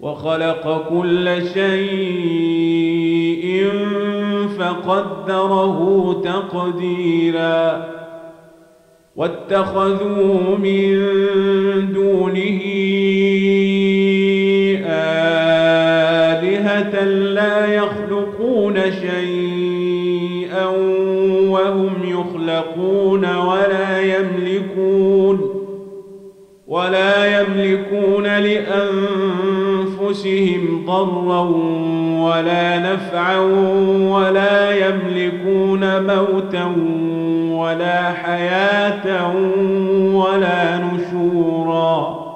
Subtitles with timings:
[0.00, 2.98] وخلق كل شيء
[4.58, 7.88] فقدره تقديرا
[9.16, 10.94] واتخذوا من
[11.92, 12.60] دونه
[16.28, 20.66] آلهة لا يخلقون شيئا
[21.48, 25.58] وهم يخلقون ولا يملكون
[26.68, 28.38] ولا يملكون
[30.08, 31.40] لأنفسهم ضرا
[32.28, 33.38] ولا نفعا
[34.10, 36.74] ولا يملكون موتا
[37.58, 39.32] ولا حياة
[40.14, 42.28] ولا نشورا.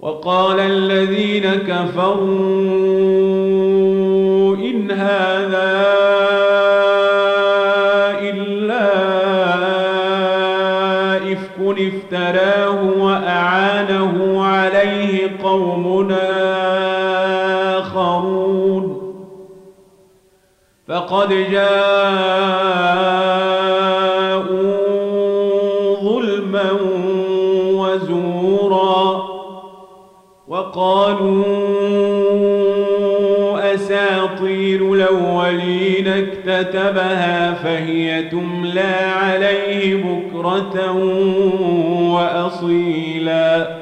[0.00, 2.22] وقال الذين كفروا
[4.56, 5.82] إن هذا
[8.20, 8.92] إلا
[11.32, 12.51] إفك افتراه
[21.12, 21.62] فقد جاءوا
[26.02, 26.70] ظلما
[27.74, 29.22] وزورا
[30.48, 31.44] وقالوا
[33.74, 40.92] أساطير الأولين اكتتبها فهي تملى عليه بكرة
[42.12, 43.81] وأصيلا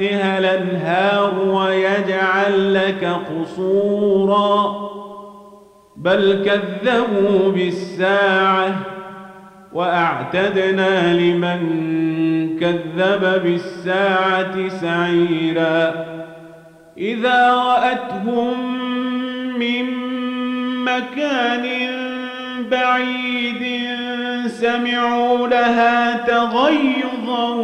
[0.00, 4.90] تحتها الأنهار ويجعل لك قصورا.
[5.96, 8.74] بل كذبوا بالساعة
[9.72, 11.60] وأعتدنا لمن
[12.60, 16.04] كذب بالساعة سعيرا.
[16.98, 18.54] إذا رأتهم
[19.58, 19.84] من
[20.84, 21.64] مكان
[22.70, 23.86] بعيد
[24.46, 27.54] سمعوا لها تغيظا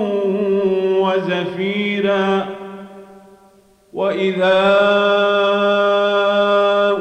[1.01, 2.47] وزفيرا.
[3.93, 4.77] وإذا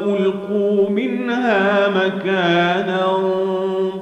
[0.06, 3.16] ألقوا منها مكانا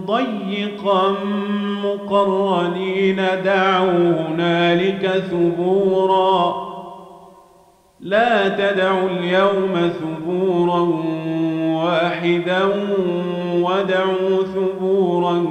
[0.06, 1.14] ضيقا
[1.84, 6.64] مقرنين دعوا هنالك ثبورا.
[8.00, 10.80] لا تدعوا اليوم ثبورا
[11.84, 12.60] واحدا
[13.74, 15.46] ودعوا ثبورا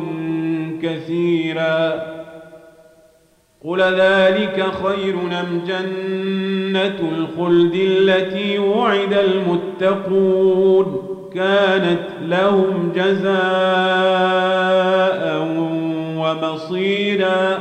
[0.83, 2.13] كثيرا.
[3.65, 13.33] قل ذلك خير أم جنة الخلد التي وعد المتقون؟ كانت لهم جزاء
[16.17, 17.59] ومصيرا.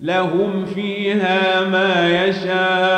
[0.00, 2.88] لهم فيها ما يشاءون.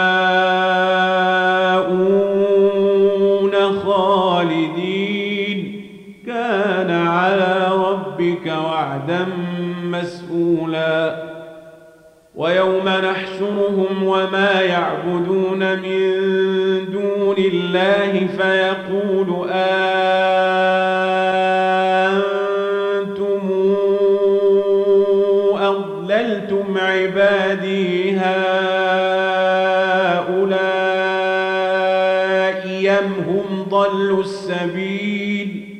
[8.90, 9.26] وعدا
[9.84, 11.22] مسؤولا
[12.34, 16.10] ويوم نحشرهم وما يعبدون من
[16.92, 19.90] دون الله فيقول أنتم
[25.58, 28.40] أضللتم عبادي هؤلاء
[32.66, 35.80] يم هم ضلوا السبيل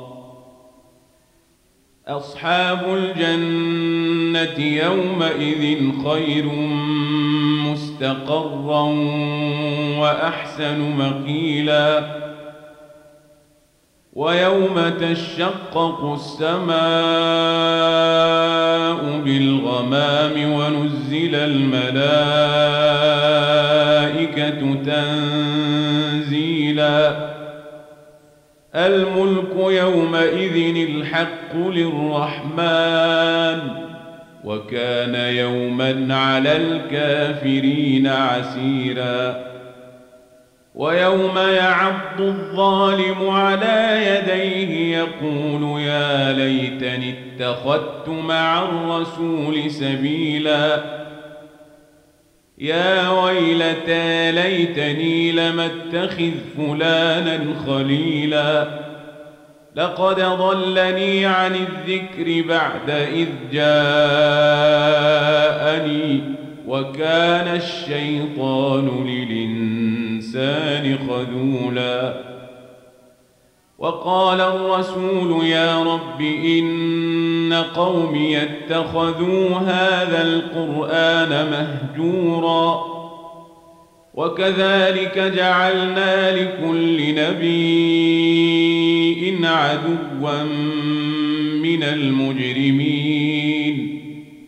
[2.08, 6.46] أصحاب الجنة يومئذ خير
[7.66, 8.84] مستقرا
[10.00, 12.20] وأحسن مقيلاً.
[14.14, 16.80] ويوم تشقق السماء
[19.26, 22.10] بالغمام ونزل الملائكة
[26.20, 27.30] تنزيلا.
[28.76, 33.60] الملك يومئذ الحق للرحمن
[34.44, 39.49] وكان يوما على الكافرين عسيراً.
[40.80, 50.84] ويوم يعض الظالم على يديه يقول يا ليتني اتخذت مع الرسول سبيلا.
[52.58, 58.68] يا ويلتى ليتني لم اتخذ فلانا خليلا.
[59.76, 63.70] لقد ضلني عن الذكر بعد إذ جاءني
[66.68, 69.06] وكان الشيطان
[70.36, 72.30] للإنسان خذولا.
[73.80, 82.84] وقال الرسول يا رب إن قومي اتخذوا هذا القرآن مهجورا.
[84.14, 88.30] وكذلك جعلنا لكل نبي
[89.44, 90.44] عدوا
[91.64, 93.20] من المجرمين.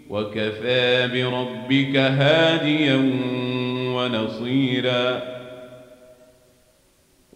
[0.10, 3.12] وكفى بربك هاديا
[3.96, 5.41] ونصيرا.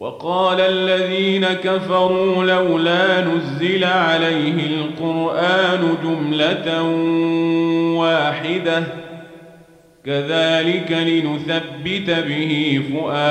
[0.05, 6.81] وقال الذين كفروا لولا نزل عليه القرآن جملة
[7.99, 8.83] واحدة
[10.05, 13.21] كذلك لنثبت به فؤادك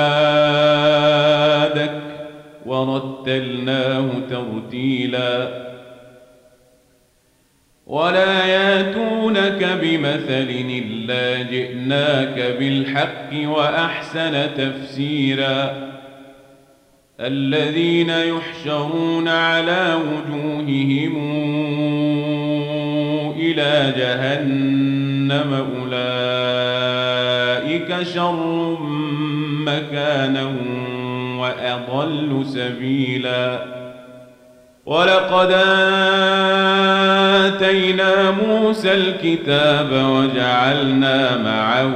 [2.65, 5.65] ورتلناه ترتيلاً.
[7.87, 15.94] ولا ياتونك بمثل إلا جئناك بالحق وأحسن تفسيرا.
[17.19, 21.15] الذين يحشرون على وجوههم
[23.39, 25.65] إلى جهنم
[26.33, 26.87] أولئك
[28.03, 28.77] شر
[29.65, 30.55] مكانا
[31.39, 33.75] وأضل سبيلاً.
[34.85, 35.51] ولقد
[37.45, 41.95] آتينا موسى الكتاب وجعلنا معه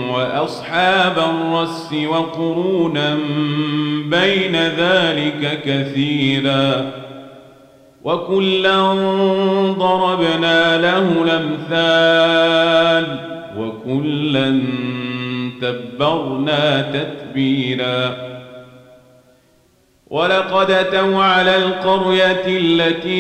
[0.10, 3.18] وأصحاب الرس وقرونا
[4.06, 6.92] بين ذلك كثيرا.
[8.04, 8.94] وكلا
[9.78, 13.06] ضربنا له الأمثال
[13.60, 14.60] وكلا
[15.62, 18.28] تبرنا تتبيرا.
[20.08, 23.18] ولقد أتوا على القرية التي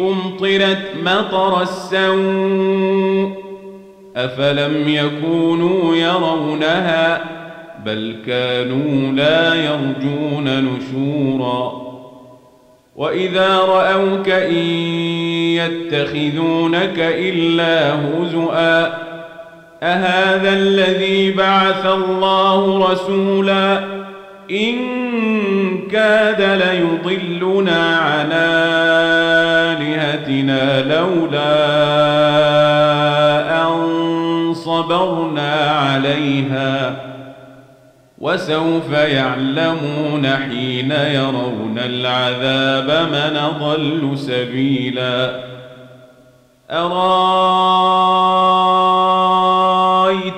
[0.00, 3.30] أمطرت مطر السوء.
[4.16, 7.24] أفلم يكونوا يرونها؟
[7.84, 11.89] بل كانوا لا يرجون نشورا.
[13.00, 14.64] وإذا رأوك إن
[15.56, 18.86] يتخذونك إلا هزؤا
[19.82, 23.78] أهذا الذي بعث الله رسولا
[24.50, 24.78] إن
[25.90, 28.28] كاد ليضلنا عن
[29.72, 31.80] آلهتنا لولا
[34.54, 37.09] صبرنا عليها
[38.20, 45.50] وسوف يعلمون حين يرون العذاب من ضل سبيلا.
[46.70, 47.14] أرأيت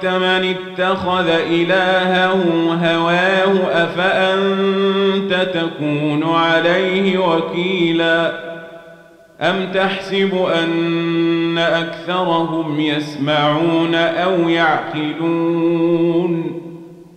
[0.06, 2.34] من اتخذ إلهه
[2.82, 8.52] هواه؟ أفأنت تكون عليه وكيلاً؟
[9.42, 15.72] أم تحسب أن أكثرهم يسمعون أو يعقلون؟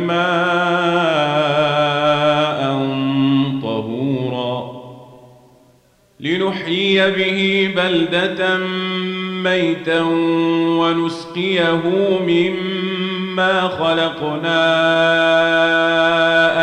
[0.00, 0.20] ماء
[3.62, 4.80] طهورا
[6.20, 8.58] لنحيي به بلدة
[9.44, 10.00] ميتا
[10.80, 11.82] ونسقيه
[12.26, 12.89] مما
[13.40, 14.64] ما خلقنا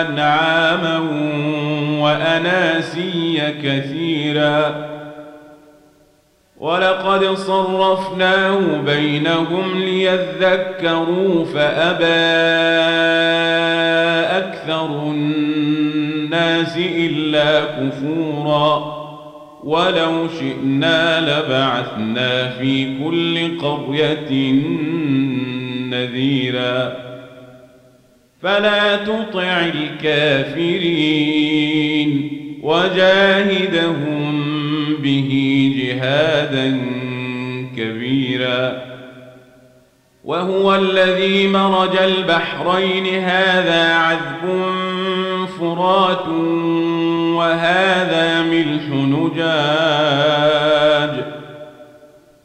[0.02, 1.00] أنعاما
[2.02, 4.88] وأناسيا كثيرا
[6.58, 12.28] ولقد صرفناه بينهم ليذكروا فأبى
[14.38, 18.98] أكثر الناس إلا كفورا
[19.64, 24.54] ولو شئنا لبعثنا في كل قرية
[25.90, 26.94] نذيرا.
[28.44, 31.18] فلا تطع الكافرين.
[32.64, 34.44] وجاهدهم
[35.00, 35.32] به
[35.80, 36.80] جهادا
[37.78, 38.82] كبيرا.
[40.24, 43.24] وهو الذي مرج البحرين.
[43.24, 44.66] هذا عذب
[45.60, 46.28] فرات.
[47.38, 49.48] وهذا ملح نجاج.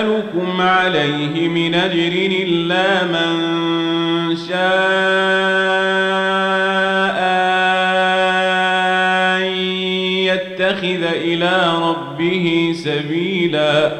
[0.00, 3.50] اسالكم عليه من أجر إلا من
[4.36, 4.60] شاء
[10.34, 13.92] يتخذ إلى ربه سبيلا.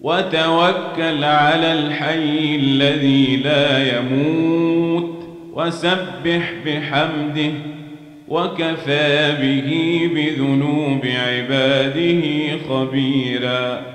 [0.00, 5.28] وتوكل على الحي الذي لا يموت.
[5.52, 7.52] وسبح بحمده.
[8.28, 12.22] وكفى به بذنوب عباده
[12.68, 13.94] خبيرا.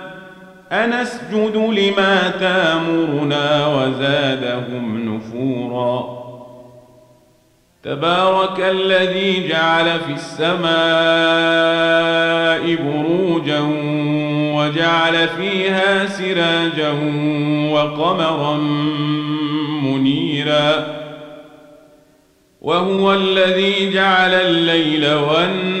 [0.71, 6.21] أنسجد لما تامرنا وزادهم نفورا.
[7.83, 10.71] تبارك الذي جعل في السماء
[12.75, 13.59] بروجا
[14.55, 16.91] وجعل فيها سراجا
[17.71, 18.57] وقمرا
[19.83, 21.01] منيرا.
[22.61, 25.80] وهو الذي جعل الليل والنهار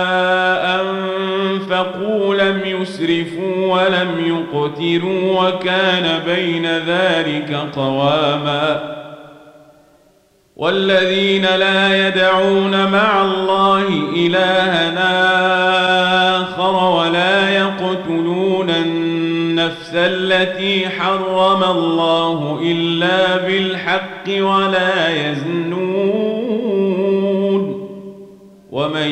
[1.81, 8.97] أنفقوا لم يسرفوا ولم يقتروا وكان بين ذلك قواما.
[10.55, 15.11] والذين لا يدعون مع الله إلهنا
[16.41, 26.51] آخر ولا يقتلون النفس التي حرم الله إلا بالحق ولا يزنون.
[28.71, 29.11] ومن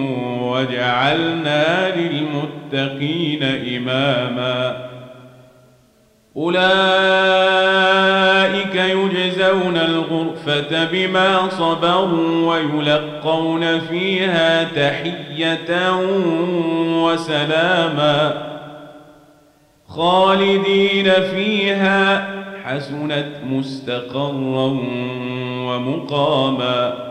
[0.51, 4.87] وجعلنا للمتقين إماما.
[6.37, 6.61] أولئك
[8.75, 15.95] يجزون الغرفة بما صبروا ويلقون فيها تحية
[17.03, 18.51] وسلاما.
[19.87, 22.27] خالدين فيها
[22.65, 24.79] حسنت مستقرا
[25.67, 27.10] ومقاما.